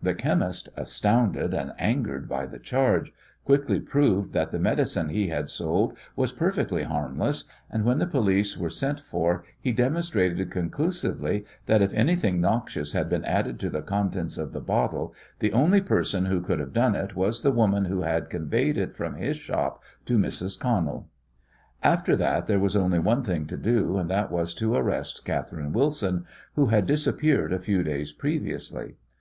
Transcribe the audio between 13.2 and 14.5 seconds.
added to the contents